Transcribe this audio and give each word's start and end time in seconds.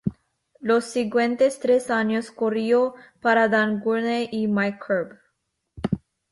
Los 0.59 0.85
siguientes 0.85 1.59
tres 1.59 1.91
años 1.91 2.31
corrió 2.31 2.95
para 3.21 3.47
Dan 3.49 3.81
Gurney 3.81 4.29
y 4.31 4.47
Mike 4.47 4.79
Curb. 4.87 5.19